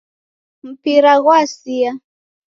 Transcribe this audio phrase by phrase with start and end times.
[0.69, 1.91] Mpira ghwasia